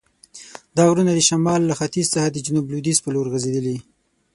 دا 0.75 0.83
غرونه 0.89 1.11
د 1.13 1.19
شمال 1.29 1.61
له 1.65 1.73
ختیځ 1.79 2.07
څخه 2.13 2.27
د 2.31 2.37
جنوب 2.45 2.65
لویدیځ 2.71 2.97
په 3.01 3.09
لور 3.15 3.25
غزیدلي. 3.33 3.77